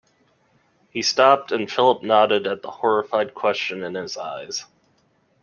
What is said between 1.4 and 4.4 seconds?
and Philip nodded at the horrified question in his